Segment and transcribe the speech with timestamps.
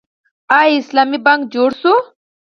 [0.57, 1.93] آیا اسلامي بانک جوړ شو؟